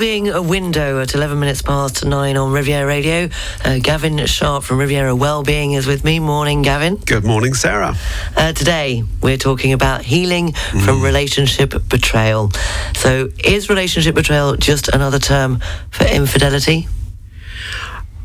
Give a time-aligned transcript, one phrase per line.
[0.00, 3.28] Wellbeing a window at 11 minutes past 9 on Riviera Radio.
[3.62, 6.18] Uh, Gavin Sharp from Riviera Wellbeing is with me.
[6.18, 6.96] Morning, Gavin.
[6.96, 7.94] Good morning, Sarah.
[8.34, 10.82] Uh, today, we're talking about healing mm.
[10.82, 12.50] from relationship betrayal.
[12.96, 15.60] So, is relationship betrayal just another term
[15.90, 16.88] for infidelity?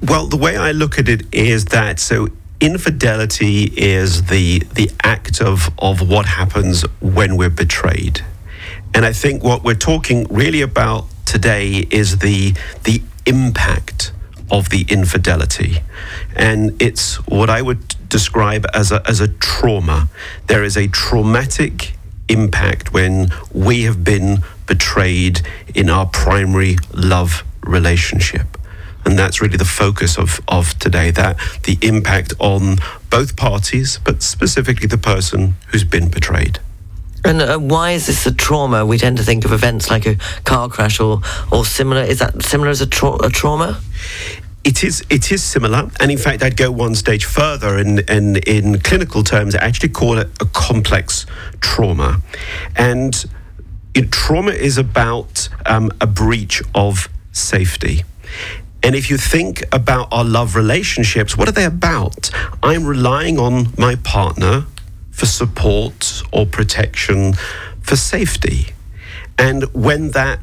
[0.02, 2.30] Well, the way I look at it is that so
[2.62, 8.22] infidelity is the the act of of what happens when we're betrayed.
[8.94, 12.54] And I think what we're talking really about today is the
[12.84, 14.12] the impact
[14.52, 15.80] of the infidelity.
[16.36, 20.10] And it's what I would describe as a, as a trauma.
[20.48, 21.94] There is a traumatic
[22.30, 25.42] impact when we have been betrayed
[25.74, 28.58] in our primary love relationship.
[29.04, 32.78] And that's really the focus of, of today that the impact on
[33.10, 36.60] both parties, but specifically the person who's been betrayed.
[37.26, 38.86] And uh, why is this a trauma?
[38.86, 42.04] We tend to think of events like a car crash or, or similar.
[42.04, 43.82] Is that similar as a, tra- a trauma?
[44.64, 45.04] It is.
[45.10, 47.78] It is similar, and in fact, I'd go one stage further.
[47.78, 51.26] In, in, in clinical terms, I actually call it a complex
[51.62, 52.22] trauma.
[52.76, 53.26] And
[53.94, 58.04] it, trauma is about um, a breach of safety.
[58.82, 62.30] And if you think about our love relationships, what are they about?
[62.62, 64.66] I'm relying on my partner
[65.16, 67.34] for support or protection,
[67.82, 68.68] for safety.
[69.38, 70.40] And when that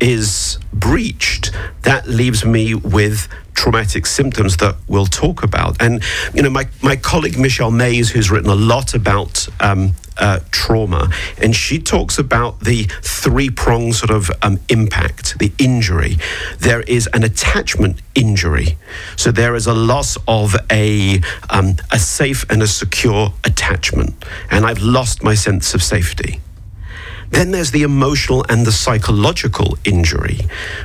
[0.00, 1.50] is breached,
[1.82, 5.80] that leaves me with traumatic symptoms that we'll talk about.
[5.82, 10.40] And, you know, my, my colleague Michelle Mays, who's written a lot about um, uh,
[10.50, 16.16] trauma, and she talks about the three prong sort of um, impact, the injury.
[16.58, 18.76] There is an attachment injury.
[19.16, 24.14] So there is a loss of a, um, a safe and a secure attachment.
[24.50, 26.40] And I've lost my sense of safety.
[27.30, 30.40] Then there's the emotional and the psychological injury,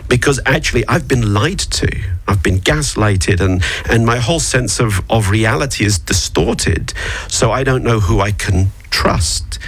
[0.07, 1.89] because actually I've been lied to,
[2.27, 6.93] I've been gaslighted, and, and my whole sense of, of reality is distorted.
[7.27, 9.59] So I don't know who I can trust.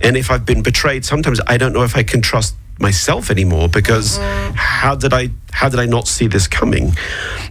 [0.00, 3.68] And if I've been betrayed, sometimes I don't know if I can trust myself anymore
[3.68, 4.54] because mm-hmm.
[4.56, 6.94] how did I how did I not see this coming?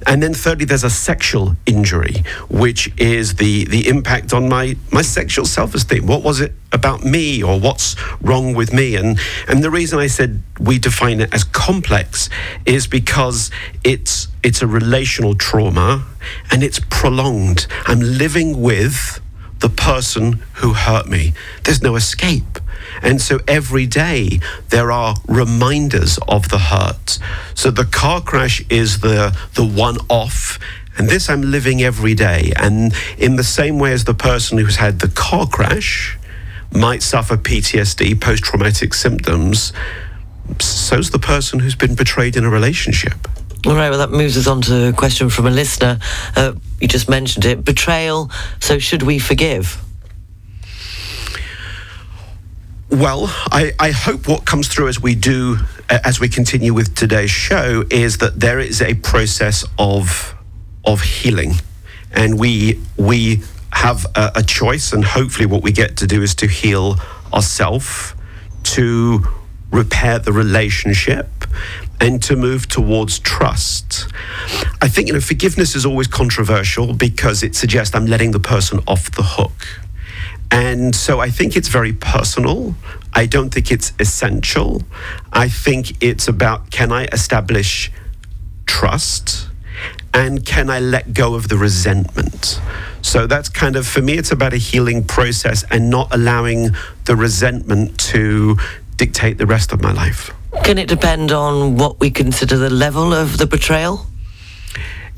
[0.07, 5.01] And then thirdly, there's a sexual injury, which is the the impact on my my
[5.01, 6.07] sexual self-esteem.
[6.07, 8.95] What was it about me or what's wrong with me?
[8.95, 12.29] And and the reason I said we define it as complex
[12.65, 13.51] is because
[13.83, 16.05] it's it's a relational trauma
[16.51, 17.67] and it's prolonged.
[17.85, 19.19] I'm living with
[19.59, 21.33] the person who hurt me.
[21.63, 22.59] There's no escape.
[23.01, 24.39] And so every day
[24.69, 27.19] there are reminders of the hurt.
[27.53, 30.59] So the car crash is the, the one off.
[30.97, 32.51] And this I'm living every day.
[32.55, 36.17] And in the same way as the person who's had the car crash
[36.73, 39.73] might suffer PTSD, post traumatic symptoms,
[40.59, 43.27] so's the person who's been betrayed in a relationship.
[43.65, 45.99] All right, well, that moves us on to a question from a listener.
[46.35, 48.29] Uh, you just mentioned it betrayal.
[48.59, 49.83] So, should we forgive?
[52.89, 55.57] Well, I, I, hope what comes through as we do,
[55.89, 60.33] as we continue with today's show, is that there is a process of
[60.83, 61.53] of healing,
[62.11, 66.33] and we we have a, a choice, and hopefully, what we get to do is
[66.35, 66.95] to heal
[67.31, 68.15] ourselves,
[68.63, 69.23] to
[69.71, 71.29] repair the relationship,
[72.01, 74.07] and to move towards trust.
[74.81, 78.79] I think you know forgiveness is always controversial because it suggests I'm letting the person
[78.87, 79.81] off the hook.
[80.51, 82.75] And so I think it's very personal.
[83.13, 84.83] I don't think it's essential.
[85.31, 87.91] I think it's about can I establish
[88.65, 89.47] trust
[90.13, 92.59] and can I let go of the resentment?
[93.01, 96.71] So that's kind of, for me, it's about a healing process and not allowing
[97.05, 98.57] the resentment to
[98.97, 100.31] dictate the rest of my life.
[100.63, 104.05] Can it depend on what we consider the level of the betrayal?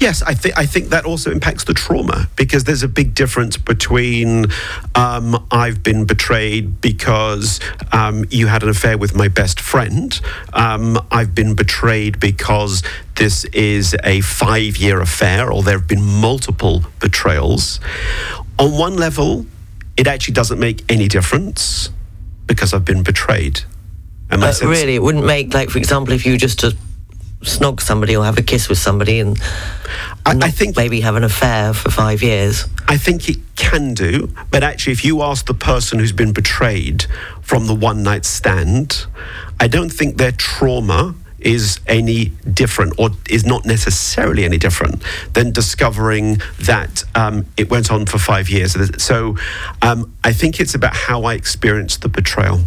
[0.01, 3.55] Yes, I think I think that also impacts the trauma because there's a big difference
[3.55, 4.47] between
[4.95, 7.59] um, I've been betrayed because
[7.91, 10.19] um, you had an affair with my best friend.
[10.53, 12.81] Um, I've been betrayed because
[13.15, 17.79] this is a five-year affair, or there have been multiple betrayals.
[18.57, 19.45] On one level,
[19.97, 21.91] it actually doesn't make any difference
[22.47, 23.61] because I've been betrayed.
[24.39, 26.75] But really, it wouldn't make like, for example, if you just to
[27.41, 29.41] snog somebody or have a kiss with somebody and
[30.25, 32.65] I, I, think maybe have an affair for five years.
[32.87, 37.05] I think it can do, but actually, if you ask the person who's been betrayed
[37.41, 39.05] from the one night stand,
[39.59, 45.01] I don't think their trauma is any different or is not necessarily any different
[45.33, 48.77] than discovering that um, it went on for five years.
[49.03, 49.35] So
[49.81, 52.61] um, I think it's about how I experienced the betrayal.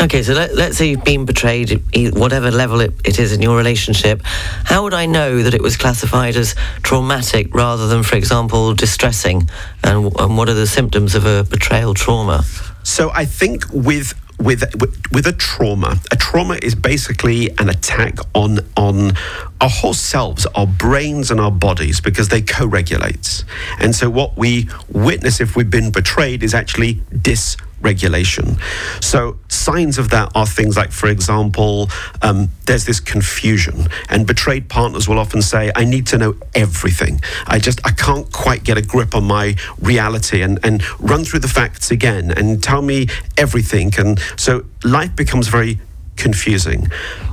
[0.00, 1.82] Okay, so let, us say you've been betrayed,
[2.16, 4.22] whatever level it, it is in your relationship.
[4.22, 6.54] How would I know that it was classified as
[6.84, 9.50] traumatic rather than, for example, distressing?
[9.82, 12.44] And, and what are the symptoms of a betrayal trauma?
[12.84, 14.62] So I think with with,
[15.10, 15.96] with a trauma.
[16.12, 19.14] A trauma is basically an attack on on
[19.60, 23.44] our whole selves, our brains and our bodies, because they co-regulate.
[23.80, 28.56] And so what we witness if we've been betrayed is actually dis regulation.
[29.00, 31.88] So signs of that are things like, for example,
[32.22, 37.20] um, there's this confusion, and betrayed partners will often say, "I need to know everything.
[37.46, 41.40] I just I can't quite get a grip on my reality, and and run through
[41.40, 45.80] the facts again, and tell me everything." And so life becomes very
[46.16, 46.88] confusing.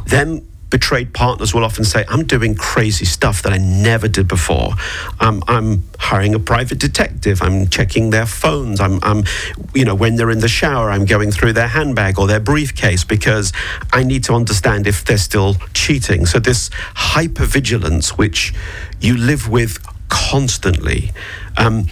[0.07, 4.71] Then betrayed partners will often say, I'm doing crazy stuff that I never did before.
[5.21, 7.41] Um, I'm hiring a private detective.
[7.41, 8.81] I'm checking their phones.
[8.81, 9.23] I'm, I'm,
[9.73, 13.05] you know, when they're in the shower, I'm going through their handbag or their briefcase
[13.05, 13.53] because
[13.93, 16.25] I need to understand if they're still cheating.
[16.25, 16.67] So this
[17.13, 18.53] hypervigilance, which
[18.99, 19.79] you live with
[20.09, 21.13] constantly,
[21.55, 21.85] um,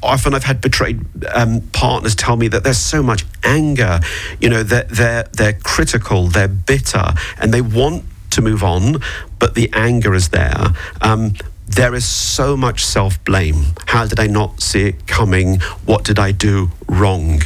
[0.00, 1.00] often I've had betrayed
[1.34, 3.98] um, partners tell me that there's so much anger,
[4.40, 8.96] you know, that they're, they're critical, they're bitter, and they want to move on,
[9.38, 10.68] but the anger is there.
[11.00, 11.34] Um,
[11.66, 13.64] there is so much self blame.
[13.86, 15.60] How did I not see it coming?
[15.86, 17.40] What did I do wrong?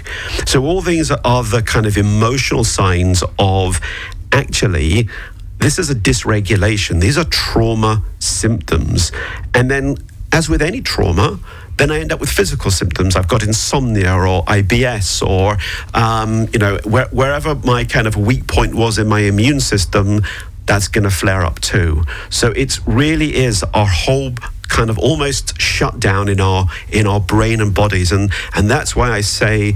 [0.47, 3.81] So, all these are the kind of emotional signs of
[4.33, 5.09] actually
[5.59, 7.00] this is a dysregulation.
[7.00, 9.11] These are trauma symptoms.
[9.55, 9.97] And then,
[10.33, 11.38] as with any trauma,
[11.79, 13.17] then I end up with physical symptoms.
[13.17, 15.56] I've got insomnia or IBS or,
[15.94, 20.23] um, you know, where, wherever my kind of weak point was in my immune system,
[20.67, 22.05] that's going to flare up too.
[22.31, 24.33] So it really is our whole
[24.69, 28.95] kind of almost shut down in our in our brain and bodies, and and that's
[28.97, 29.75] why I say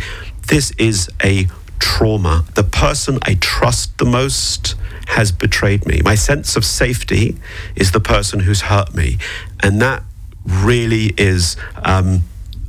[0.48, 1.46] this is a
[1.78, 2.44] trauma.
[2.54, 4.74] The person I trust the most
[5.06, 6.00] has betrayed me.
[6.04, 7.36] My sense of safety
[7.74, 9.18] is the person who's hurt me,
[9.62, 10.02] and that
[10.44, 12.22] really is, um,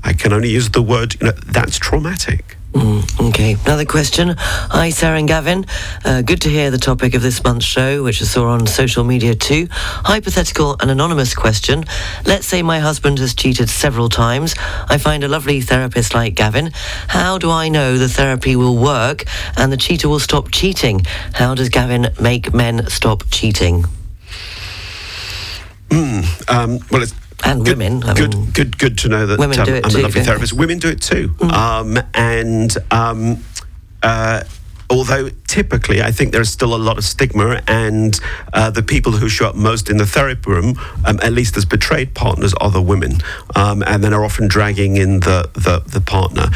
[0.03, 2.57] I can only use the word, you know, that's traumatic.
[2.73, 4.33] Mm, okay, another question.
[4.37, 5.65] Hi, Sarah and Gavin.
[6.05, 9.03] Uh, good to hear the topic of this month's show, which I saw on social
[9.03, 9.67] media too.
[9.71, 11.83] Hypothetical and anonymous question.
[12.25, 14.55] Let's say my husband has cheated several times.
[14.89, 16.71] I find a lovely therapist like Gavin.
[17.09, 19.25] How do I know the therapy will work
[19.57, 21.01] and the cheater will stop cheating?
[21.33, 23.83] How does Gavin make men stop cheating?
[25.89, 28.03] Mm, um, well, it's and good, women.
[28.03, 30.01] I good, mean, good, good to know that women um, do it I'm too, a
[30.01, 30.53] lovely therapist.
[30.53, 31.51] Women do it too, mm.
[31.51, 32.75] um, and.
[32.91, 33.43] Um,
[34.03, 34.43] uh,
[34.91, 38.19] although typically I think there's still a lot of stigma, and
[38.53, 41.65] uh, the people who show up most in the therapy room, um, at least as
[41.65, 43.13] betrayed partners, are the women,
[43.55, 46.47] um, and then are often dragging in the the, the partner.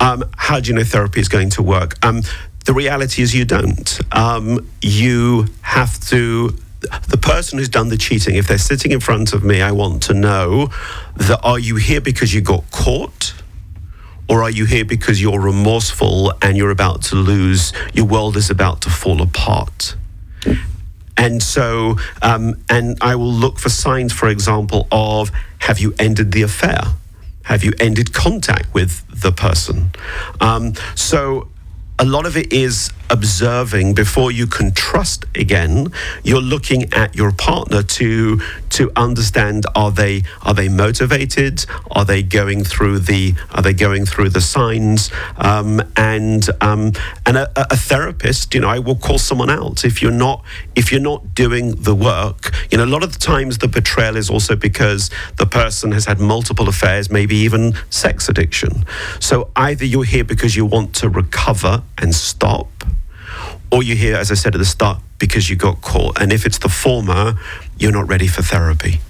[0.00, 2.02] Um, how do you know therapy is going to work?
[2.04, 2.22] Um,
[2.64, 4.00] the reality is you don't.
[4.12, 6.56] Um, you have to
[7.08, 10.02] the person who's done the cheating, if they're sitting in front of me, I want
[10.04, 10.68] to know
[11.16, 13.34] that are you here because you got caught?
[14.28, 18.50] Or are you here because you're remorseful and you're about to lose, your world is
[18.50, 19.96] about to fall apart?
[21.16, 26.32] And so, um, and I will look for signs, for example, of have you ended
[26.32, 26.80] the affair?
[27.44, 29.90] Have you ended contact with the person?
[30.40, 31.48] Um, so,
[32.02, 35.86] a lot of it is observing before you can trust again.
[36.24, 38.40] You're looking at your partner to
[38.70, 41.64] to understand are they are they motivated?
[41.92, 45.12] Are they going through the are they going through the signs?
[45.36, 46.92] Um, and um,
[47.24, 49.84] and a, a, therapist you know I will call someone out.
[49.84, 50.42] If you're not
[50.74, 54.16] if you're not doing the work you know a lot of the times the betrayal
[54.16, 58.84] is also because the person has had multiple affairs maybe even sex addiction.
[59.20, 62.68] So either you're here because you want to recover and stop
[63.72, 66.20] or you hear, as I said at the start, because you got caught.
[66.20, 67.34] And if it's the former,
[67.78, 69.00] you're not ready for therapy.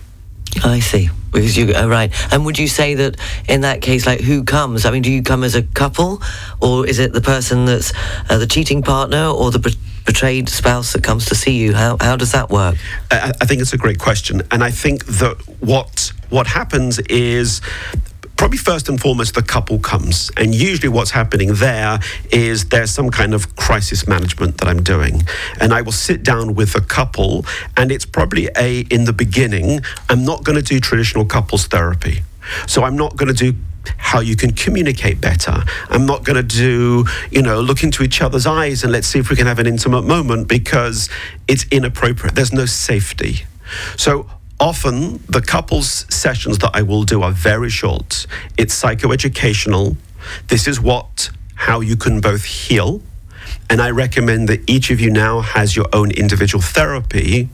[0.62, 1.10] I see.
[1.32, 2.12] Because you are right.
[2.32, 3.16] And would you say that
[3.48, 4.84] in that case, like who comes?
[4.84, 6.22] I mean, do you come as a couple,
[6.60, 7.92] or is it the person that's
[8.28, 11.72] uh, the cheating partner, or the betrayed spouse that comes to see you?
[11.72, 12.76] How how does that work?
[13.10, 17.62] I, I think it's a great question, and I think that what what happens is
[18.36, 20.30] probably first and foremost, the couple comes.
[20.36, 25.22] And usually, what's happening there is there's some kind of crisis management that I'm doing.
[25.60, 27.44] And I will sit down with the couple,
[27.76, 32.22] and it's probably a, in the beginning, I'm not going to do traditional couples therapy.
[32.66, 33.56] So I'm not going to do
[33.96, 35.64] how you can communicate better.
[35.88, 39.18] I'm not going to do, you know, look into each other's eyes and let's see
[39.18, 41.08] if we can have an intimate moment because
[41.48, 42.34] it's inappropriate.
[42.34, 43.44] There's no safety.
[43.96, 44.28] So
[44.62, 48.26] often the couples sessions that I will do are very short.
[48.56, 49.96] It's psychoeducational.
[50.48, 53.02] This is what how you can both heal
[53.70, 57.48] And I recommend that each of you now has your own individual therapy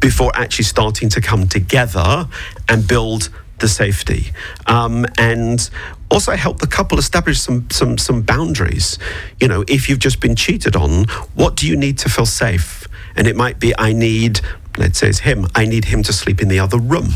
[0.00, 2.28] before actually starting to come together
[2.68, 4.32] and build the safety.
[4.66, 5.68] Um, and
[6.10, 8.98] also help the couple establish some, some, some boundaries.
[9.40, 12.88] You know, if you've just been cheated on, what do you need to feel safe?
[13.14, 14.40] And it might be, I need,
[14.78, 17.10] let's say it's him, I need him to sleep in the other room.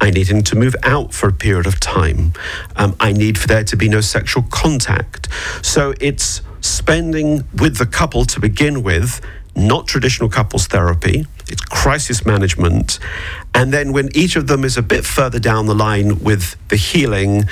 [0.00, 2.32] I need him to move out for a period of time.
[2.76, 5.28] Um, I need for there to be no sexual contact.
[5.62, 9.20] So it's spending with the couple to begin with,
[9.54, 12.98] not traditional couples therapy, it's crisis management.
[13.54, 16.76] And then when each of them is a bit further down the line with the
[16.76, 17.44] healing,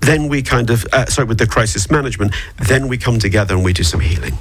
[0.00, 3.64] then we kind of, uh, sorry, with the crisis management, then we come together and
[3.64, 4.36] we do some healing.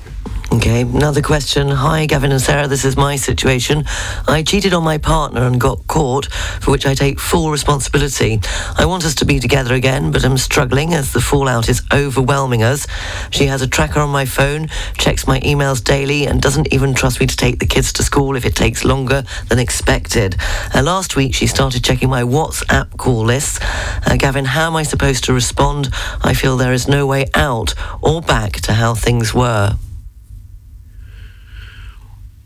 [0.53, 1.70] Okay, another question.
[1.70, 2.67] Hi, Gavin and Sarah.
[2.67, 3.86] This is my situation.
[4.27, 6.25] I cheated on my partner and got caught,
[6.60, 8.41] for which I take full responsibility.
[8.77, 12.63] I want us to be together again, but I'm struggling as the fallout is overwhelming
[12.63, 12.86] us.
[13.31, 14.67] She has a tracker on my phone,
[14.98, 18.36] checks my emails daily, and doesn't even trust me to take the kids to school
[18.36, 20.36] if it takes longer than expected.
[20.75, 23.60] Uh, last week, she started checking my WhatsApp call lists.
[24.05, 25.88] Uh, Gavin, how am I supposed to respond?
[26.22, 29.77] I feel there is no way out or back to how things were.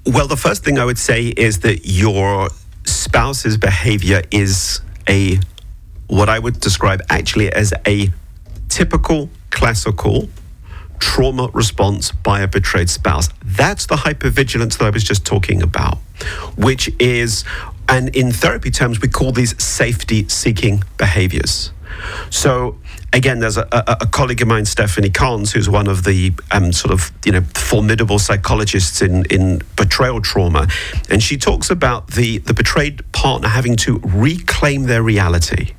[0.05, 2.50] Well, the first thing I would say is that your
[2.83, 5.39] spouse's behavior is a
[6.07, 8.12] what I would describe actually as a
[8.69, 10.29] typical classical
[11.00, 13.29] trauma response by a betrayed spouse.
[13.43, 15.97] That's the hypervigilance that I was just talking about,
[16.55, 17.43] which is,
[17.89, 21.71] and in therapy terms, we call these safety seeking behaviors.
[22.29, 22.77] So
[23.15, 26.72] again, there's a, a, a, colleague of mine, Stephanie Carnes, who's one of the um,
[26.72, 30.67] sort of you know formidable psychologists in in betrayal trauma,
[31.10, 35.74] and she talks about the the betrayed partner having to reclaim their reality.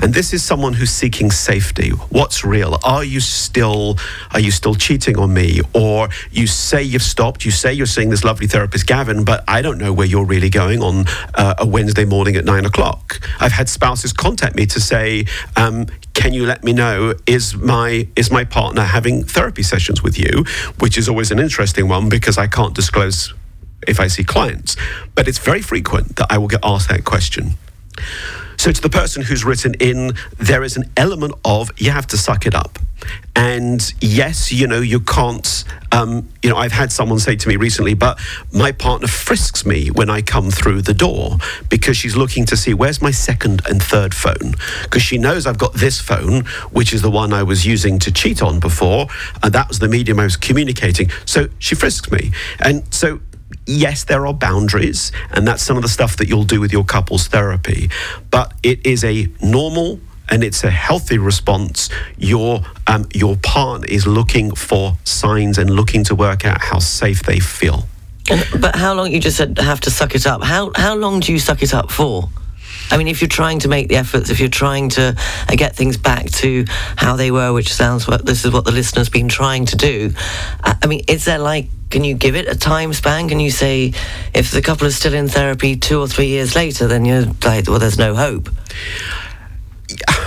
[0.00, 1.90] And this is someone who's seeking safety.
[1.90, 2.78] What's real?
[2.84, 3.96] Are you still
[4.32, 5.60] are you still cheating on me?
[5.74, 9.62] Or you say you've stopped, you say you're seeing this lovely therapist Gavin, but I
[9.62, 13.20] don't know where you're really going on uh, a Wednesday morning at nine o'clock.
[13.40, 15.26] I've had spouses contact me to say,
[15.56, 20.18] um, can you let me know is my is my partner having therapy sessions with
[20.18, 20.44] you?
[20.78, 23.32] Which is always an interesting one because I can't disclose
[23.86, 24.76] if I see clients.
[25.14, 27.54] But it's very frequent that I will get asked that question.
[28.62, 32.16] So, to the person who's written in, there is an element of you have to
[32.16, 32.78] suck it up.
[33.34, 37.56] And yes, you know, you can't, um, you know, I've had someone say to me
[37.56, 38.20] recently, but
[38.52, 41.38] my partner frisks me when I come through the door
[41.70, 44.54] because she's looking to see where's my second and third phone.
[44.84, 48.12] Because she knows I've got this phone, which is the one I was using to
[48.12, 49.08] cheat on before.
[49.42, 51.10] And that was the medium I was communicating.
[51.24, 52.30] So she frisks me.
[52.60, 53.18] And so
[53.66, 56.84] yes, there are boundaries, and that's some of the stuff that you'll do with your
[56.84, 57.90] couples therapy.
[58.30, 61.90] But it is a normal and it's a healthy response.
[62.16, 67.22] Your um, your partner is looking for signs and looking to work out how safe
[67.22, 67.86] they feel.
[68.58, 69.12] But how long?
[69.12, 70.42] You just said have to suck it up.
[70.42, 72.28] How how long do you suck it up for?
[72.90, 75.16] I mean, if you're trying to make the efforts, if you're trying to
[75.48, 76.64] uh, get things back to
[76.96, 80.12] how they were, which sounds what this is what the listener's been trying to do.
[80.62, 83.28] Uh, I mean, is there like can you give it a time span?
[83.28, 83.92] Can you say
[84.34, 87.68] if the couple is still in therapy two or three years later, then you're like,
[87.68, 88.48] well, there's no hope?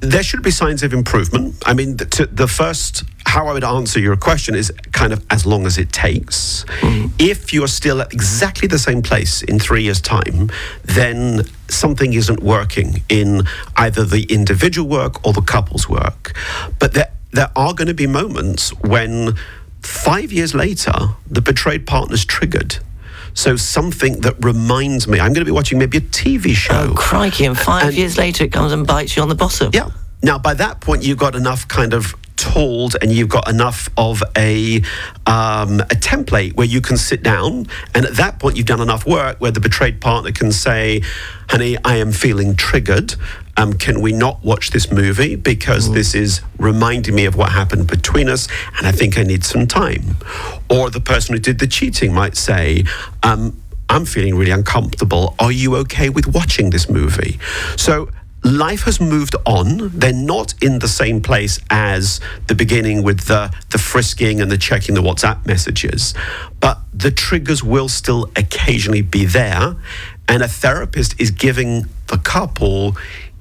[0.00, 1.56] There should be signs of improvement.
[1.66, 5.44] I mean, the, the first how I would answer your question is kind of as
[5.44, 6.64] long as it takes.
[6.82, 7.10] Mm.
[7.18, 10.50] If you're still at exactly the same place in three years' time,
[10.84, 13.42] then something isn't working in
[13.76, 16.32] either the individual work or the couple's work.
[16.78, 19.34] But there, there are going to be moments when
[19.82, 20.92] Five years later,
[21.30, 22.78] the betrayed partner's triggered.
[23.34, 26.88] So something that reminds me, I'm going to be watching maybe a TV show.
[26.90, 27.44] Oh, crikey.
[27.44, 29.70] And five and, years later, it comes and bites you on the bottom.
[29.72, 29.90] Yeah.
[30.22, 34.22] Now, by that point, you've got enough kind of told and you've got enough of
[34.36, 34.76] a
[35.26, 39.04] um, a template where you can sit down and at that point you've done enough
[39.06, 41.02] work where the betrayed partner can say
[41.48, 43.16] honey i am feeling triggered
[43.58, 45.94] um, can we not watch this movie because mm.
[45.94, 48.48] this is reminding me of what happened between us
[48.78, 50.16] and i think i need some time
[50.70, 52.84] or the person who did the cheating might say
[53.22, 53.60] um,
[53.90, 57.38] i'm feeling really uncomfortable are you okay with watching this movie
[57.76, 58.08] so
[58.44, 59.90] life has moved on.
[59.98, 64.56] They're not in the same place as the beginning with the, the frisking and the
[64.56, 66.14] checking the WhatsApp messages,
[66.60, 69.76] but the triggers will still occasionally be there.
[70.28, 72.96] And a therapist is giving the couple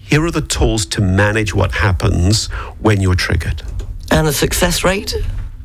[0.08, 2.48] here are the tools to manage what happens
[2.80, 3.64] when you're triggered.
[4.12, 5.16] And the success rate?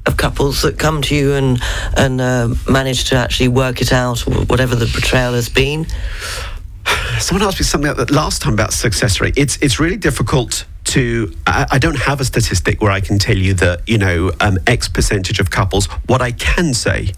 [0.05, 1.63] of couples that come to you and
[1.97, 4.19] and uh, manage to actually work it out,
[4.49, 5.87] whatever the betrayal has been?
[7.19, 9.35] someone asked me something like that last time about success rate.
[9.37, 13.37] It's it's really difficult to I, I, don't have a statistic where I can tell
[13.37, 15.87] you that you know um, X percentage of couples.
[16.07, 17.13] What I can say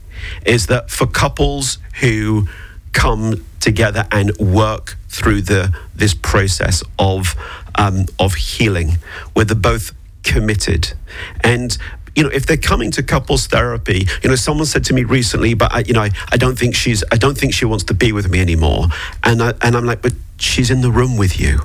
[0.45, 2.49] is that for couples who
[2.95, 7.35] come together and work through the this process of
[7.75, 8.99] um, of healing,
[9.35, 10.95] where they're both committed
[11.43, 11.77] and
[12.17, 15.55] you know, if they're coming to couples therapy, you know, someone said to me recently,
[15.55, 17.95] but I, you know, I, I don't think she's, I don't think she wants to
[17.95, 18.87] be with me anymore.
[19.25, 21.63] And I, and I'm like, but she's in the room with you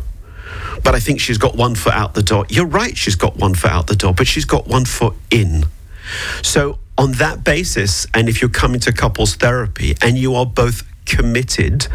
[0.83, 2.45] but I think she's got one foot out the door.
[2.49, 5.65] You're right, she's got one foot out the door, but she's got one foot in.
[6.41, 10.83] So, on that basis, and if you're coming to couples therapy and you are both
[11.05, 11.87] committed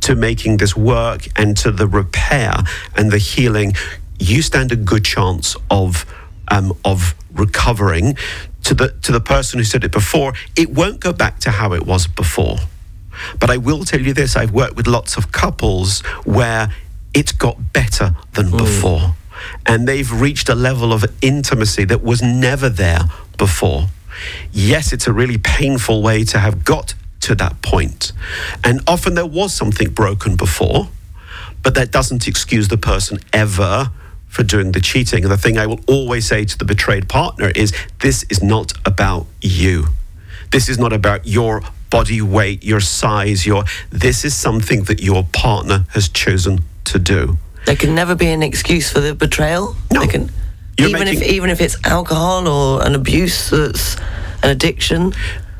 [0.00, 2.54] to making this work and to the repair
[2.96, 3.74] and the healing,
[4.18, 6.04] you stand a good chance of
[6.48, 8.16] um, of recovering.
[8.64, 11.72] To the to the person who said it before, it won't go back to how
[11.72, 12.58] it was before.
[13.38, 16.72] But I will tell you this: I've worked with lots of couples where
[17.12, 18.58] it's got better than mm.
[18.58, 19.16] before.
[19.66, 23.00] And they've reached a level of intimacy that was never there
[23.36, 23.88] before.
[24.52, 28.12] Yes, it's a really painful way to have got to that point.
[28.62, 30.88] And often there was something broken before,
[31.62, 33.90] but that doesn't excuse the person ever
[34.28, 35.24] for doing the cheating.
[35.24, 38.72] And the thing I will always say to the betrayed partner is this is not
[38.84, 39.88] about you.
[40.50, 45.24] This is not about your body weight, your size, your this is something that your
[45.32, 47.38] partner has chosen to do.
[47.66, 49.76] There can never be an excuse for the betrayal.
[49.92, 50.06] No.
[50.06, 50.30] Can,
[50.78, 53.96] even making, if even if it's alcohol or an abuse that's
[54.42, 55.12] an addiction.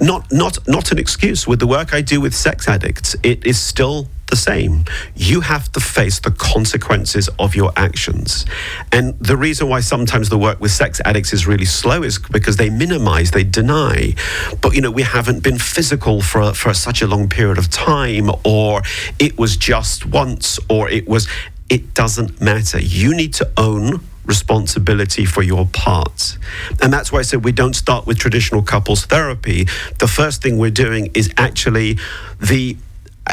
[0.03, 1.47] Not not not an excuse.
[1.47, 4.85] With the work I do with sex addicts, it is still the same.
[5.15, 8.47] You have to face the consequences of your actions.
[8.91, 12.57] And the reason why sometimes the work with sex addicts is really slow is because
[12.57, 14.15] they minimize, they deny.
[14.63, 18.31] But, you know, we haven't been physical for, for such a long period of time,
[18.43, 18.81] or
[19.19, 21.29] it was just once, or it was,
[21.69, 22.81] it doesn't matter.
[22.81, 26.39] You need to own responsibility for your parts.
[26.81, 29.67] And that's why I said we don't start with traditional couples therapy.
[29.99, 31.99] The first thing we're doing is actually
[32.41, 32.77] the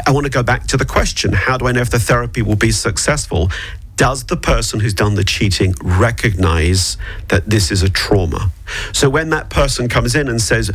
[0.06, 2.42] I want to go back to the question how do I know if the therapy
[2.42, 3.50] will be successful?
[3.96, 6.96] Does the person who's done the cheating recognize
[7.28, 8.50] that this is a trauma?
[8.92, 10.70] So when that person comes in and says,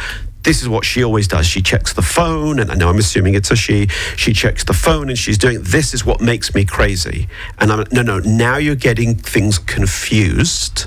[0.45, 1.45] this is what she always does.
[1.45, 3.87] She checks the phone, and I know I'm assuming it's a she.
[4.15, 7.27] She checks the phone and she's doing this is what makes me crazy.
[7.59, 10.85] And I'm no, no, now you're getting things confused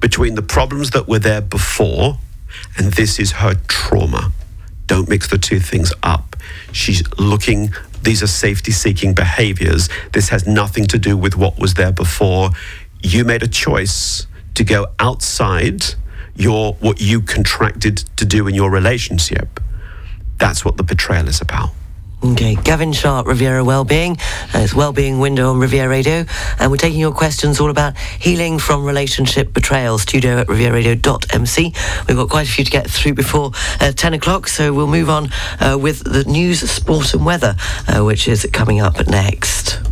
[0.00, 2.18] between the problems that were there before
[2.76, 4.32] and this is her trauma.
[4.86, 6.36] Don't mix the two things up.
[6.72, 7.72] She's looking,
[8.02, 9.88] these are safety seeking behaviors.
[10.12, 12.50] This has nothing to do with what was there before.
[13.02, 15.84] You made a choice to go outside
[16.34, 19.60] your what you contracted to do in your relationship.
[20.38, 21.70] That's what the betrayal is about.
[22.22, 24.18] Okay, Gavin Sharp, Riviera Wellbeing.
[24.54, 26.26] Uh, it's Wellbeing Window on Riviera Radio.
[26.58, 29.96] And we're taking your questions all about healing from relationship betrayal.
[29.96, 31.74] Studio at rivieraradio.mc.
[32.08, 35.08] We've got quite a few to get through before uh, 10 o'clock, so we'll move
[35.08, 37.56] on uh, with the news, sport, and weather,
[37.88, 39.89] uh, which is coming up next.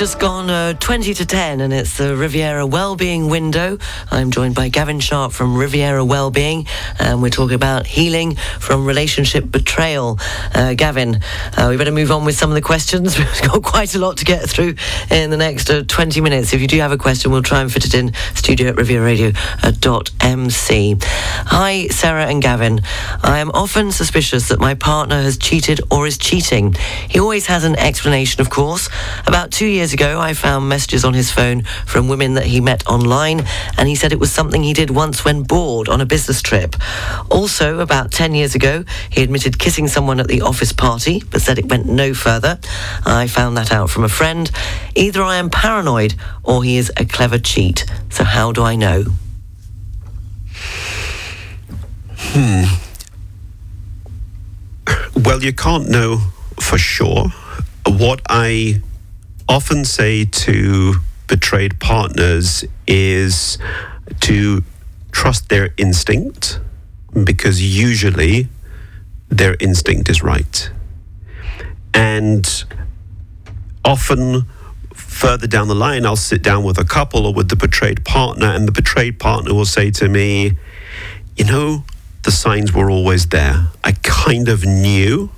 [0.00, 3.76] Just gone uh, 20 to 10 and it's the Riviera Wellbeing Window.
[4.10, 6.66] I'm joined by Gavin Sharp from Riviera Wellbeing
[6.98, 10.18] and we're talking about healing from relationship betrayal.
[10.54, 11.20] Uh, Gavin,
[11.54, 13.18] uh, we better move on with some of the questions.
[13.18, 14.76] We've got quite a lot to get through
[15.10, 16.54] in the next uh, 20 minutes.
[16.54, 20.96] If you do have a question, we'll try and fit it in studio at rivieraradio.mc.
[21.02, 22.80] Hi, Sarah and Gavin.
[23.22, 26.74] I am often suspicious that my partner has cheated or is cheating.
[27.10, 28.88] He always has an explanation, of course.
[29.26, 32.60] About two years years ago, I found messages on his phone from women that he
[32.60, 33.44] met online,
[33.76, 36.76] and he said it was something he did once when bored on a business trip.
[37.28, 41.58] Also, about 10 years ago, he admitted kissing someone at the office party, but said
[41.58, 42.60] it went no further.
[43.04, 44.48] I found that out from a friend.
[44.94, 47.84] Either I am paranoid or he is a clever cheat.
[48.10, 49.06] So, how do I know?
[52.16, 52.64] Hmm.
[55.16, 56.18] Well, you can't know
[56.60, 57.30] for sure.
[57.86, 58.82] What I
[59.50, 60.94] often say to
[61.26, 63.58] betrayed partners is
[64.20, 64.62] to
[65.10, 66.60] trust their instinct
[67.24, 68.48] because usually
[69.28, 70.70] their instinct is right.
[71.92, 72.46] And
[73.84, 74.46] often
[74.94, 78.46] further down the line, I'll sit down with a couple or with the betrayed partner,
[78.46, 80.56] and the betrayed partner will say to me,
[81.36, 81.84] You know,
[82.22, 83.66] the signs were always there.
[83.82, 85.30] I kind of knew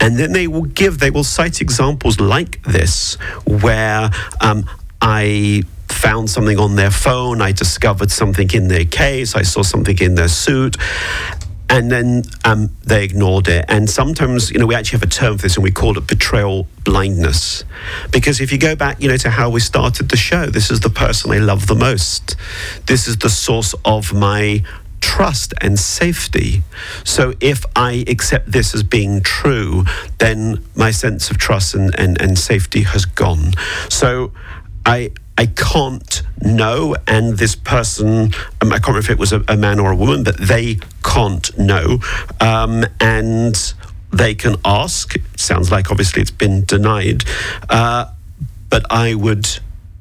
[0.00, 4.64] and then they will give, they will cite examples like this where um,
[5.00, 7.42] I found something on their phone.
[7.42, 9.34] I discovered something in their case.
[9.34, 10.76] I saw something in their suit
[11.70, 13.64] and then um, they ignored it.
[13.68, 16.06] And sometimes, you know, we actually have a term for this, and we call it
[16.06, 17.64] betrayal blindness.
[18.10, 20.80] Because if you go back, you know, to how we started the show, this is
[20.80, 22.34] the person I love the most.
[22.86, 24.64] This is the source of my
[25.00, 26.62] trust and safety.
[27.04, 29.84] So if I accept this as being true,
[30.18, 33.52] then my sense of trust and, and, and safety has gone.
[33.88, 34.32] So
[34.84, 39.42] I I can't know, and this person, um, I can't remember if it was a,
[39.48, 42.00] a, man or a woman, but they can't know.
[42.40, 43.74] Um, and
[44.12, 45.14] they can ask.
[45.36, 47.24] sounds like obviously it's been denied.
[47.70, 48.12] Uh,
[48.68, 49.48] but I would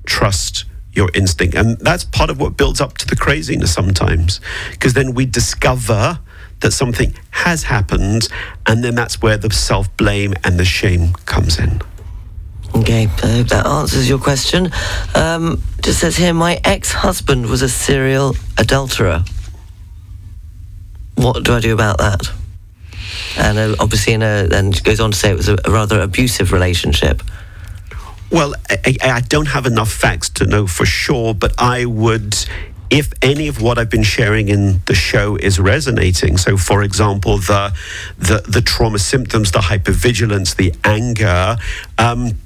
[0.06, 1.56] trust your instinct.
[1.56, 6.20] And that's part of what builds up to the craziness sometimes, because then we discover
[6.62, 8.28] that something has happened,
[8.66, 11.82] and then that's where the self blame and the shame comes in.
[12.76, 14.70] Okay, I hope that answers your question.
[15.16, 19.24] Um, just says here, my ex-husband was a serial adulterer.
[21.16, 22.30] What do I do about that?
[23.38, 26.00] And uh, obviously, in a, and goes on to say it was a, a rather
[26.02, 27.24] abusive relationship.
[28.32, 32.36] Well, I, I, don't have enough facts to know for sure, but I would,
[32.92, 37.40] if any of what I've been sharing in the show is resonating, so for example,
[37.40, 37.76] the
[38.20, 41.58] the, the trauma symptoms, the hypervigilance, the anger.
[41.98, 42.38] Um,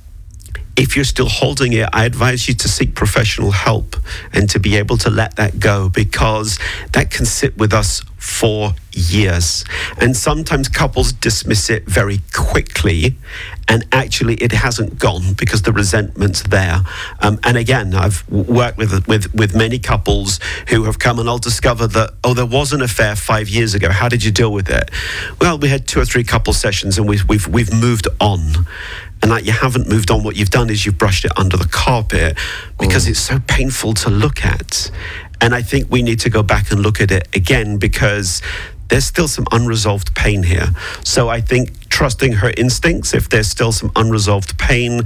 [0.75, 3.95] if you're still holding it, I advise you to seek professional help
[4.31, 6.57] and to be able to let that go because
[6.93, 9.65] that can sit with us for years.
[9.99, 13.17] And sometimes couples dismiss it very quickly,
[13.67, 16.81] and actually it hasn't gone because the resentment's there.
[17.19, 21.37] Um, and again, I've worked with, with, with many couples who have come and I'll
[21.37, 23.89] discover that, oh, there was an affair five years ago.
[23.89, 24.89] How did you deal with it?
[25.41, 28.65] Well, we had two or three couple sessions and we've, we've, we've moved on
[29.23, 30.21] and that you haven't moved on.
[30.21, 32.37] What you've done is you've brushed it under the carpet
[32.77, 33.11] because mm.
[33.11, 34.91] it's so painful to look at.
[35.39, 38.41] And I think we need to go back and look at it again because
[38.89, 40.67] there's still some unresolved pain here.
[41.05, 45.03] So I think trusting her instincts, if there's still some unresolved pain,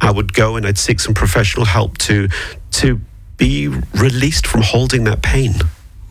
[0.00, 2.28] I would go and I'd seek some professional help to
[2.72, 3.00] to
[3.36, 5.54] be released from holding that pain.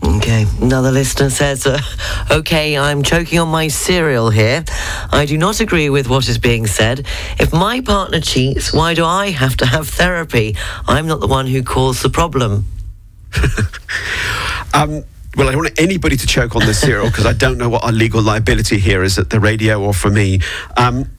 [0.01, 1.79] Okay, another listener says, uh,
[2.31, 4.63] Okay, I'm choking on my cereal here.
[5.11, 7.05] I do not agree with what is being said.
[7.39, 10.55] If my partner cheats, why do I have to have therapy?
[10.87, 12.65] I'm not the one who caused the problem.
[14.73, 15.03] um,
[15.35, 17.83] well, I don't want anybody to choke on this cereal because I don't know what
[17.83, 20.41] our legal liability here is at the radio or for me.
[20.77, 21.09] Um,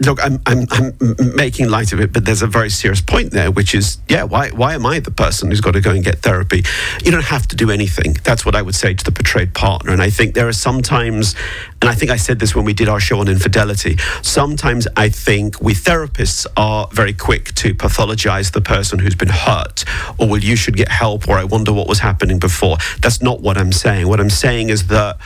[0.00, 0.96] look, I'm, I'm, I'm
[1.34, 4.50] making light of it, but there's a very serious point there, which is, yeah, why,
[4.50, 6.64] why am I the person who's got to go and get therapy?
[7.04, 8.16] You don't have to do anything.
[8.24, 9.92] That's what I would say to the betrayed partner.
[9.92, 11.34] And I think there are sometimes,
[11.80, 15.08] and I think I said this when we did our show on infidelity, sometimes I
[15.08, 19.84] think we therapists are very quick to pathologize the person who's been hurt,
[20.18, 22.76] or well, you should get help, or I wonder what was happening before.
[23.00, 24.06] That's not what I'm saying.
[24.06, 25.18] What I'm saying is that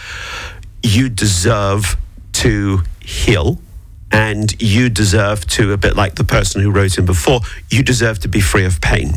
[0.83, 1.97] you deserve
[2.33, 3.59] to heal
[4.13, 8.21] and you deserve to, a bit like the person who wrote in before, you deserve
[8.21, 9.15] to be free of pain.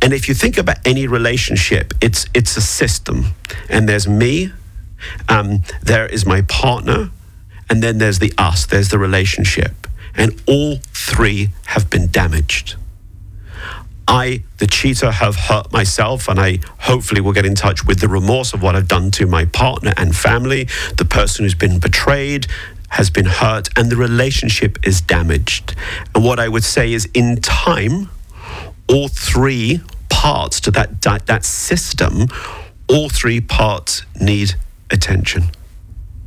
[0.00, 3.26] And if you think about any relationship, it's it's a system,
[3.68, 4.52] and there's me,
[5.28, 7.10] um, there is my partner,
[7.68, 12.76] and then there's the us, there's the relationship, and all three have been damaged.
[14.08, 18.08] I, the cheater, have hurt myself, and I hopefully will get in touch with the
[18.08, 22.46] remorse of what I've done to my partner and family, the person who's been betrayed,
[22.92, 25.74] has been hurt and the relationship is damaged.
[26.14, 28.10] And what I would say is, in time,
[28.86, 32.28] all three parts to that, that, that system,
[32.88, 34.54] all three parts need
[34.90, 35.44] attention.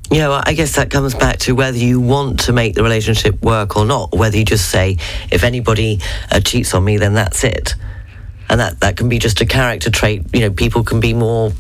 [0.09, 3.41] Yeah, well, I guess that comes back to whether you want to make the relationship
[3.43, 4.97] work or not, whether you just say,
[5.31, 5.99] if anybody
[6.31, 7.75] uh, cheats on me, then that's it.
[8.49, 10.23] And that, that can be just a character trait.
[10.33, 11.51] You know, people can be more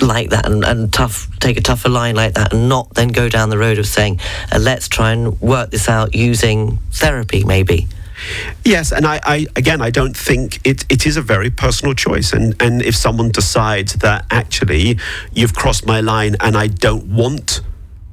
[0.00, 3.28] like that and, and tough, take a tougher line like that, and not then go
[3.28, 4.20] down the road of saying,
[4.52, 7.88] uh, let's try and work this out using therapy, maybe.
[8.64, 12.32] Yes, and I, I, again, I don't think it, it is a very personal choice.
[12.32, 14.98] And, and if someone decides that actually
[15.32, 17.60] you've crossed my line and I don't want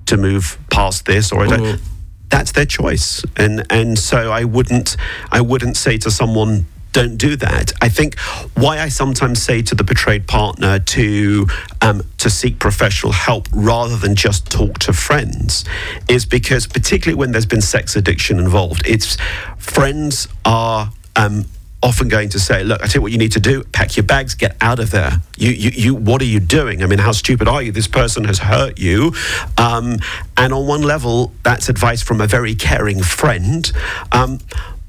[0.05, 1.81] to move past this, or I don't, mm.
[2.29, 3.23] that's their choice.
[3.35, 4.95] And and so I wouldn't
[5.31, 7.73] I wouldn't say to someone don't do that.
[7.81, 8.17] I think
[8.55, 11.45] why I sometimes say to the betrayed partner to
[11.81, 15.65] um, to seek professional help rather than just talk to friends
[16.07, 19.17] is because particularly when there's been sex addiction involved, it's
[19.57, 20.89] friends are.
[21.17, 21.45] Um,
[21.83, 24.03] often going to say, "Look, I tell you what you need to do: pack your
[24.03, 25.21] bags, get out of there.
[25.37, 25.95] You, you, you.
[25.95, 26.81] What are you doing?
[26.81, 27.71] I mean, how stupid are you?
[27.71, 29.13] This person has hurt you."
[29.57, 29.97] Um,
[30.35, 33.71] and on one level, that's advice from a very caring friend.
[34.11, 34.39] Um,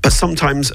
[0.03, 0.73] but sometimes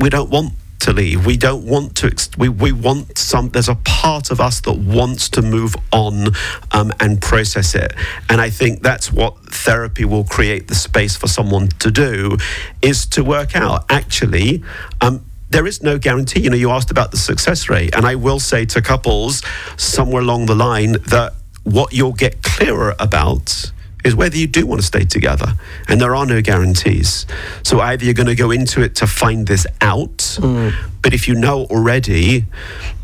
[0.00, 1.26] we don't want to leave.
[1.26, 2.08] We don't want to.
[2.08, 3.50] Ex- we we want some.
[3.50, 6.28] There's a part of us that wants to move on
[6.72, 7.94] um, and process it.
[8.28, 12.36] And I think that's what therapy will create the space for someone to do,
[12.82, 14.62] is to work out actually.
[15.00, 16.40] Um, there is no guarantee.
[16.40, 19.42] You know, you asked about the success rate, and I will say to couples
[19.76, 23.72] somewhere along the line that what you'll get clearer about
[24.04, 25.54] is whether you do want to stay together.
[25.88, 27.26] And there are no guarantees.
[27.62, 30.72] So either you're going to go into it to find this out, mm.
[31.02, 32.46] but if you know already,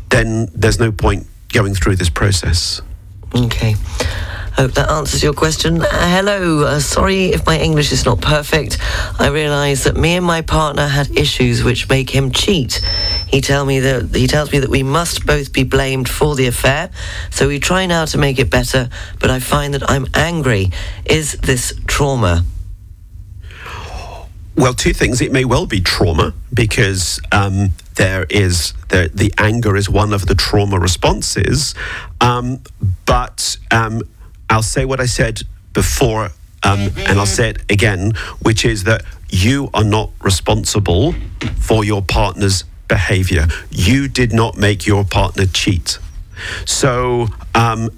[0.09, 2.81] then there's no point going through this process.
[3.35, 3.75] Okay.
[4.57, 5.83] Hope that answers your question.
[5.83, 6.63] Uh, hello.
[6.63, 8.79] Uh, sorry if my English is not perfect.
[9.19, 12.81] I realise that me and my partner had issues which make him cheat.
[13.27, 16.47] He tell me that he tells me that we must both be blamed for the
[16.47, 16.89] affair.
[17.29, 18.89] So we try now to make it better,
[19.19, 20.71] but I find that I'm angry.
[21.05, 22.43] Is this trauma?
[24.55, 25.21] Well, two things.
[25.21, 30.25] It may well be trauma because um, there is the, the anger is one of
[30.25, 31.75] the trauma responses,
[32.21, 32.61] um,
[33.05, 34.01] but um,
[34.49, 35.41] I'll say what I said
[35.73, 36.31] before,
[36.63, 41.13] um, and I'll say it again, which is that you are not responsible
[41.59, 43.47] for your partner's behavior.
[43.69, 45.99] You did not make your partner cheat.
[46.65, 47.89] So, um,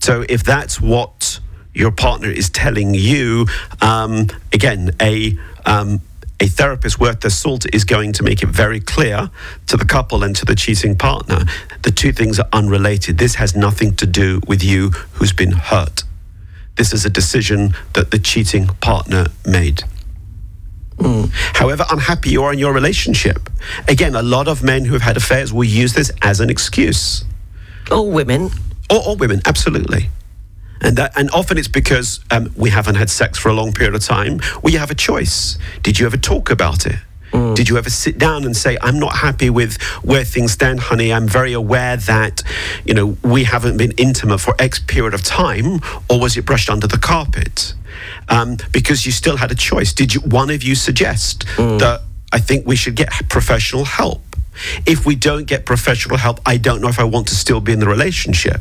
[0.00, 1.40] so if that's what
[1.74, 3.46] your partner is telling you,
[3.80, 6.00] um, again, a um,
[6.40, 9.30] a therapist worth their salt is going to make it very clear
[9.66, 11.44] to the couple and to the cheating partner
[11.82, 13.18] the two things are unrelated.
[13.18, 16.04] This has nothing to do with you who's been hurt.
[16.76, 19.84] This is a decision that the cheating partner made.
[20.96, 21.30] Mm.
[21.32, 23.50] However unhappy you are in your relationship.
[23.88, 27.24] Again, a lot of men who have had affairs will use this as an excuse.
[27.90, 28.50] Or women.
[28.90, 30.10] Or, or women, absolutely.
[30.80, 33.94] And, that, and often it's because um, we haven't had sex for a long period
[33.94, 34.40] of time.
[34.62, 35.58] We have a choice.
[35.82, 36.96] Did you ever talk about it?
[37.32, 37.54] Mm.
[37.54, 41.12] Did you ever sit down and say, I'm not happy with where things stand, honey?
[41.12, 42.42] I'm very aware that,
[42.84, 46.70] you know, we haven't been intimate for X period of time, or was it brushed
[46.70, 47.74] under the carpet?
[48.28, 49.92] Um, because you still had a choice.
[49.92, 51.78] Did you, one of you suggest mm.
[51.78, 54.22] that I think we should get professional help?
[54.86, 57.72] If we don't get professional help, I don't know if I want to still be
[57.72, 58.60] in the relationship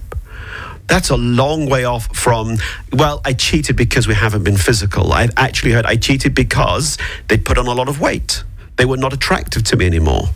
[0.89, 2.57] that's a long way off from,
[2.91, 5.13] well, I cheated because we haven't been physical.
[5.13, 6.97] I've actually heard I cheated because
[7.27, 8.43] they put on a lot of weight.
[8.75, 10.29] They were not attractive to me anymore.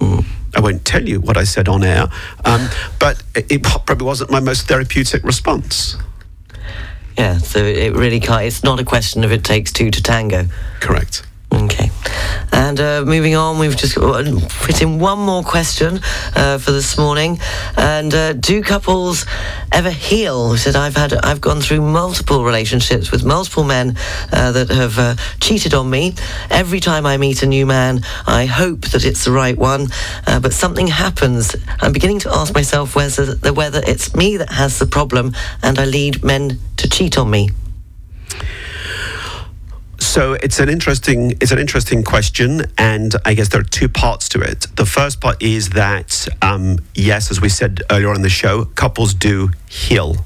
[0.00, 0.24] Mm.
[0.56, 2.08] I won't tell you what I said on air,
[2.44, 5.96] um, but it probably wasn't my most therapeutic response.
[7.16, 10.46] Yeah, so it really can't, it's not a question of it takes two to tango.
[10.80, 11.26] Correct.
[12.58, 16.00] And uh, moving on, we've just put in one more question
[16.34, 17.38] uh, for this morning.
[17.76, 19.26] And uh, do couples
[19.70, 20.52] ever heal?
[20.52, 23.96] He said, I've had, I've gone through multiple relationships with multiple men
[24.32, 26.14] uh, that have uh, cheated on me.
[26.50, 29.86] Every time I meet a new man, I hope that it's the right one,
[30.26, 31.54] uh, but something happens.
[31.80, 35.84] I'm beginning to ask myself whether, whether it's me that has the problem, and I
[35.84, 37.50] lead men to cheat on me.
[40.08, 44.26] So it's an interesting it's an interesting question, and I guess there are two parts
[44.30, 44.66] to it.
[44.74, 49.12] The first part is that um, yes, as we said earlier on the show, couples
[49.12, 50.16] do heal.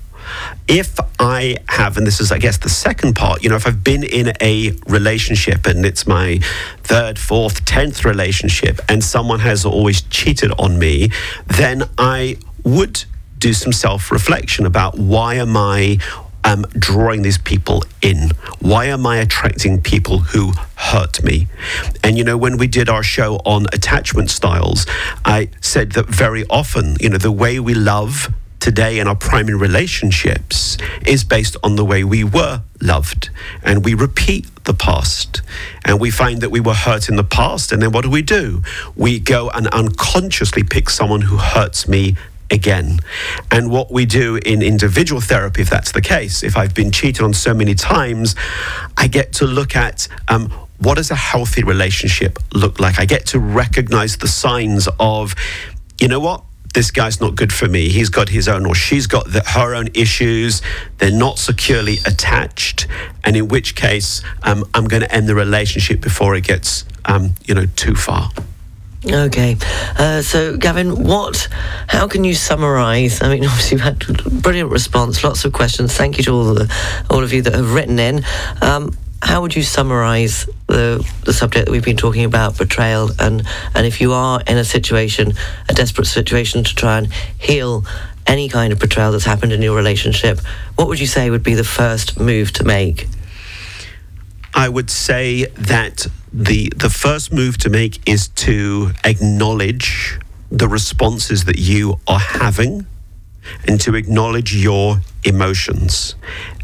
[0.68, 3.82] If I have, and this is, I guess, the second part, you know, if I've
[3.82, 6.38] been in a relationship and it's my
[6.84, 11.10] third, fourth, tenth relationship, and someone has always cheated on me,
[11.48, 13.04] then I would
[13.36, 15.98] do some self reflection about why am I
[16.52, 18.30] am drawing these people in?
[18.60, 21.48] Why am I attracting people who hurt me?
[22.04, 24.86] And you know, when we did our show on attachment styles,
[25.24, 29.58] I said that very often, you know, the way we love today in our primary
[29.58, 33.28] relationships is based on the way we were loved.
[33.64, 35.42] And we repeat the past.
[35.84, 37.72] And we find that we were hurt in the past.
[37.72, 38.62] And then what do we do?
[38.94, 42.16] We go and unconsciously pick someone who hurts me
[42.52, 43.00] again.
[43.50, 47.24] And what we do in individual therapy, if that's the case, if I've been cheated
[47.24, 48.36] on so many times,
[48.96, 53.00] I get to look at um, what does a healthy relationship look like?
[53.00, 55.34] I get to recognize the signs of,
[56.00, 56.44] you know what?
[56.74, 57.88] This guy's not good for me.
[57.88, 60.62] He's got his own, or she's got the, her own issues.
[60.98, 62.86] They're not securely attached,
[63.24, 67.34] and in which case, um, I'm going to end the relationship before it gets, um,
[67.44, 68.30] you know, too far.
[69.04, 69.56] Okay,
[69.98, 71.48] uh, so Gavin, what?
[71.88, 73.20] How can you summarise?
[73.20, 73.98] I mean, obviously you've had
[74.42, 75.92] brilliant response, lots of questions.
[75.92, 76.72] Thank you to all the
[77.10, 78.24] all of you that have written in.
[78.60, 83.44] Um, how would you summarise the the subject that we've been talking about, betrayal, and
[83.74, 85.32] and if you are in a situation,
[85.68, 87.84] a desperate situation to try and heal
[88.28, 90.38] any kind of betrayal that's happened in your relationship,
[90.76, 93.08] what would you say would be the first move to make?
[94.54, 100.18] I would say that the the first move to make is to acknowledge
[100.50, 102.86] the responses that you are having
[103.66, 106.14] and to acknowledge your emotions.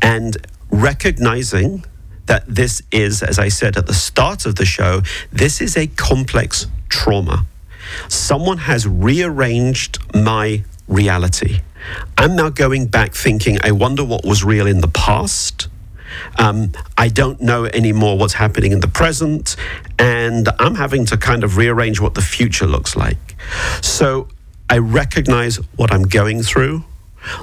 [0.03, 0.37] And
[0.70, 1.85] recognizing
[2.27, 5.01] that this is as I said at the start of the show
[5.33, 7.46] this is a complex trauma.
[8.09, 11.61] Someone has rearranged my reality.
[12.18, 15.68] I'm now going back thinking I wonder what was real in the past
[16.39, 19.57] um, I don't know anymore what's happening in the present,
[19.99, 23.37] and I'm having to kind of rearrange what the future looks like.
[23.81, 24.29] So
[24.71, 26.85] I recognize what I'm going through.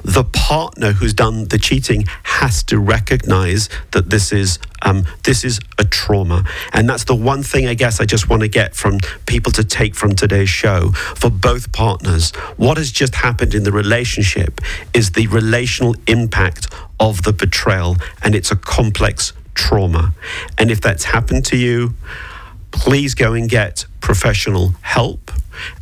[0.04, 5.58] The partner who's done the cheating has to recognize that this is um, this is
[5.78, 9.00] a trauma, and that's the one thing I guess I just want to get from
[9.26, 12.30] people to take from today's show for both partners.
[12.56, 14.60] What has just happened in the relationship
[14.94, 20.12] is the relational impact of the betrayal, and it's a complex trauma.
[20.58, 21.94] And if that's happened to you,
[22.70, 25.30] please go and get professional help.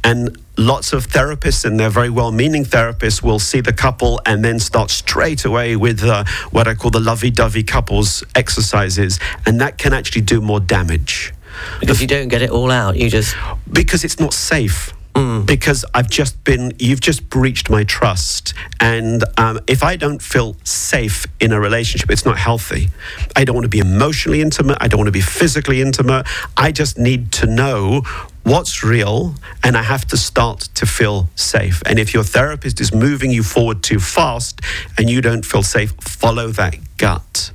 [0.03, 4.45] And lots of therapists, and they're very well meaning therapists, will see the couple and
[4.45, 9.19] then start straight away with uh, what I call the lovey dovey couples exercises.
[9.47, 11.33] And that can actually do more damage.
[11.81, 13.37] Because you don't get it all out, you just.
[13.71, 14.93] Because it's not safe.
[15.15, 15.47] Mm.
[15.47, 18.53] Because I've just been, you've just breached my trust.
[18.81, 22.89] And um, if I don't feel safe in a relationship, it's not healthy.
[23.37, 24.79] I don't want to be emotionally intimate.
[24.81, 26.27] I don't want to be physically intimate.
[26.57, 28.03] I just need to know
[28.45, 31.83] what's real and I have to start to feel safe.
[31.87, 34.61] And if your therapist is moving you forward too fast
[34.97, 37.51] and you don't feel safe, follow that gut.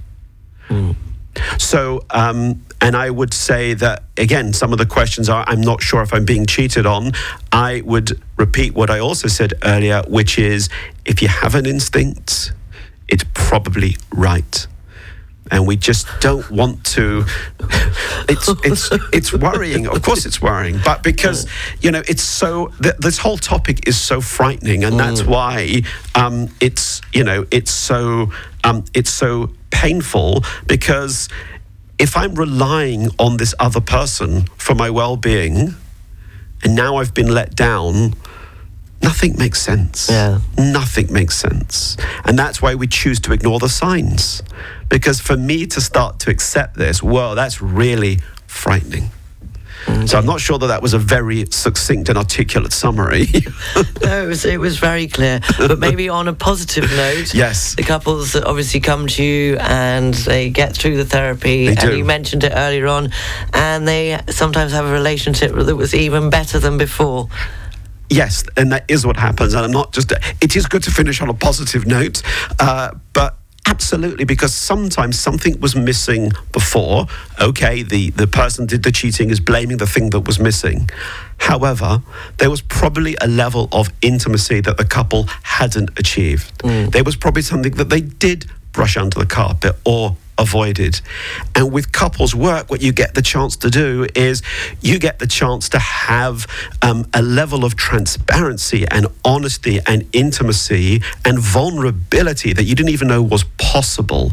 [0.68, 0.96] Mm.
[1.58, 5.82] So, um, and I would say that, again, some of the questions are I'm not
[5.82, 7.12] sure if I'm being cheated on.
[7.52, 10.70] I would repeat what I also said earlier, which is
[11.06, 12.54] if you have an instinct,
[13.08, 14.68] it's probably right
[15.52, 17.24] and we just don't want to
[18.30, 21.48] it's it's it's worrying of course it's worrying but because
[21.82, 25.28] you know it's so th- this whole topic is so frightening and that's mm.
[25.28, 25.82] why
[26.16, 28.32] um, it's you know it's so
[28.64, 31.30] um, it's so painful because
[32.00, 35.76] if I'm relying on this other person for my well being,
[36.64, 38.14] and now I've been let down,
[39.02, 40.10] nothing makes sense.
[40.10, 40.40] Yeah.
[40.58, 41.98] Nothing makes sense.
[42.26, 44.42] And that's why we choose to ignore the signs.
[44.88, 49.12] Because for me to start to accept this, well, that's really frightening.
[50.06, 53.28] So I'm not sure that that was a very succinct and articulate summary.
[54.04, 55.40] no, it was, it was very clear.
[55.58, 60.50] But maybe on a positive note, yes, the couples obviously come to you and they
[60.50, 61.68] get through the therapy.
[61.68, 61.98] They and do.
[61.98, 63.12] you mentioned it earlier on,
[63.54, 67.30] and they sometimes have a relationship that was even better than before.
[68.10, 69.54] Yes, and that is what happens.
[69.54, 70.12] And I'm not just.
[70.42, 72.24] It is good to finish on a positive note,
[72.60, 73.36] uh, but
[73.70, 77.06] Absolutely, because sometimes something was missing before.
[77.40, 80.90] Okay, the, the person did the cheating is blaming the thing that was missing.
[81.38, 82.02] However,
[82.38, 86.58] there was probably a level of intimacy that the couple hadn't achieved.
[86.64, 86.92] Mm.
[86.92, 91.02] There was probably something that they did brush under the carpet or avoided.
[91.56, 94.42] And with couples work, what you get the chance to do is
[94.82, 96.48] you get the chance to have
[96.82, 103.08] um, a level of transparency and honesty and intimacy and vulnerability that you didn't even
[103.08, 104.32] know was possible.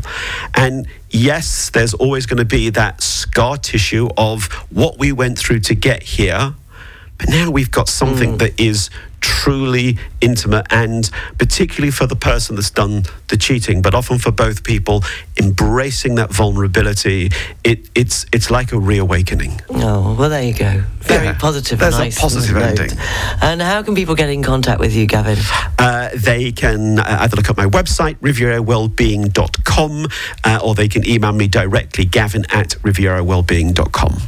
[0.55, 5.61] And yes, there's always going to be that scar tissue of what we went through
[5.61, 6.55] to get here.
[7.19, 8.39] But now we've got something mm.
[8.39, 14.19] that is truly intimate and particularly for the person that's done the cheating but often
[14.19, 15.03] for both people
[15.39, 17.31] embracing that vulnerability
[17.65, 19.61] it, it's it's like a reawakening.
[19.71, 20.83] Oh well there you go.
[21.01, 22.91] Very yeah, positive there's nice a positive ending.
[23.43, 25.39] And how can people get in contact with you Gavin?
[25.79, 30.07] Uh, they can uh, either look at my website rivierawellbeing.com
[30.45, 34.21] uh, or they can email me directly gavin at rivierawellbeing.com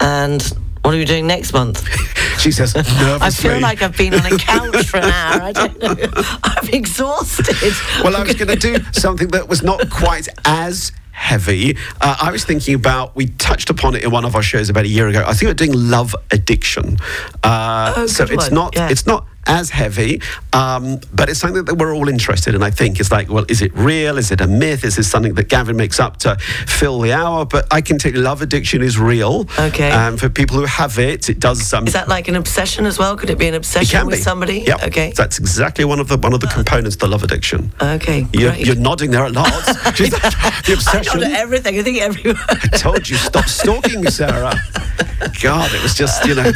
[0.00, 0.52] and
[0.84, 1.88] what are we doing next month?
[2.38, 2.74] she says.
[2.76, 5.42] I feel like I've been on a couch for an hour.
[5.42, 5.96] I don't know.
[6.44, 7.72] I'm exhausted.
[8.02, 11.78] Well, I was going to do something that was not quite as heavy.
[12.02, 14.84] Uh, I was thinking about, we touched upon it in one of our shows about
[14.84, 15.24] a year ago.
[15.26, 16.98] I think we're doing love addiction.
[17.42, 18.54] Uh, oh, so it's one.
[18.54, 18.90] not, yeah.
[18.90, 20.20] it's not as heavy,
[20.52, 22.62] um, but it's something that we're all interested in.
[22.62, 24.18] I think it's like, well, is it real?
[24.18, 24.84] Is it a myth?
[24.84, 26.36] Is this something that Gavin makes up to
[26.66, 27.44] fill the hour?
[27.44, 29.48] But I can tell you, love addiction is real.
[29.58, 29.90] Okay.
[29.90, 31.72] Um, for people who have it, it does.
[31.72, 33.16] Um, is that like an obsession as well?
[33.16, 34.22] Could it be an obsession with be.
[34.22, 34.60] somebody?
[34.60, 34.82] Yep.
[34.84, 35.12] Okay.
[35.16, 37.72] That's exactly one of the one of the components of the love addiction.
[37.80, 38.26] Okay.
[38.32, 39.44] You're, you're nodding there a lot.
[39.66, 41.22] the obsession.
[41.22, 41.78] I everything.
[41.78, 42.40] I think everyone.
[42.48, 44.54] I told you, stop stalking me, Sarah.
[45.42, 46.52] God, it was just you know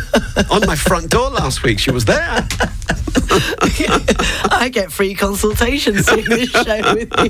[0.50, 1.78] on my front door last week.
[1.78, 2.46] She was there.
[4.50, 7.28] I get free consultations doing this show with you.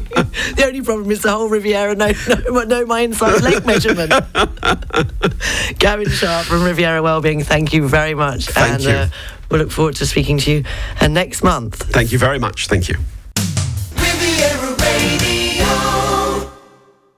[0.55, 2.13] The only problem is the whole Riviera know,
[2.49, 4.13] know, know my inside leg measurement.
[5.79, 8.47] Gavin Sharp from Riviera Wellbeing, thank you very much.
[8.47, 8.91] Thank and you.
[8.91, 9.09] Uh,
[9.51, 10.65] we look forward to speaking to you
[11.01, 11.77] uh, next month.
[11.77, 12.69] Thank you very much.
[12.69, 12.97] Thank you.
[13.97, 15.28] Riviera Radio.